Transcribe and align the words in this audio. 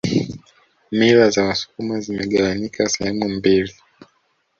Mila 0.91 1.29
za 1.31 1.43
wasukuma 1.45 1.99
zimegawanyika 1.99 2.89
sehemu 2.89 3.29
mbili 3.29 3.73